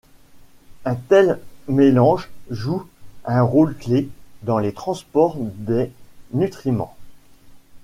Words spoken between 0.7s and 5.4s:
Un tel mélange joue un rôle-clé dans le transport